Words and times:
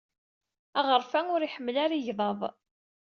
Aɣref-a 0.79 1.21
ur 1.35 1.41
iḥemmel 1.43 1.75
ara 1.83 1.95
igḍaḍ. 1.99 2.39